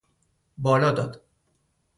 [0.57, 1.21] بالا داد